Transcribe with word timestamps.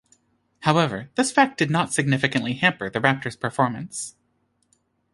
However, 0.61 1.11
this 1.13 1.31
fact 1.31 1.59
did 1.59 1.69
not 1.69 1.93
significantly 1.93 2.53
hamper 2.53 2.89
the 2.89 2.97
Raptor's 2.99 3.35
performance. 3.35 4.15